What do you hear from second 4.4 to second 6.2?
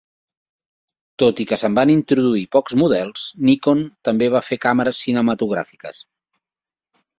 fer càmeres cinematogràfiques.